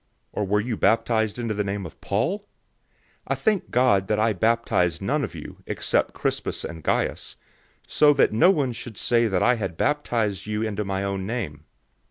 [0.31, 2.39] Or were you baptized into the name of Paul?
[2.39, 2.45] 001:014
[3.27, 7.35] I thank God that I baptized none of you, except Crispus and Gaius,
[7.85, 11.27] 001:015 so that no one should say that I had baptized you into my own
[11.27, 11.65] name.